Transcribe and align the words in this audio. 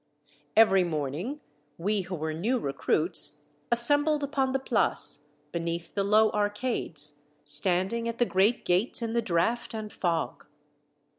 Every 0.57 0.83
morn 0.83 1.13
ing 1.13 1.41
we 1.77 2.01
who 2.01 2.15
were 2.15 2.33
new 2.33 2.57
recruits 2.57 3.41
assembled 3.71 4.23
upon 4.23 4.51
the 4.51 4.57
My 4.57 4.63
Kepi, 4.63 4.71
155 4.71 4.91
Place, 4.91 5.29
beneath 5.51 5.93
the 5.93 6.03
low 6.03 6.31
arcades, 6.31 7.21
standing 7.45 8.07
at 8.07 8.17
the 8.17 8.25
great 8.25 8.65
gates 8.65 9.03
in 9.03 9.13
the 9.13 9.21
draught 9.21 9.75
and 9.75 9.93
fog. 9.93 10.47